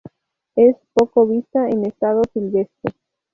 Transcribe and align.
Es 0.55 0.75
poco 0.95 1.27
vista 1.27 1.69
en 1.69 1.85
estado 1.85 2.23
silvestre. 2.33 2.95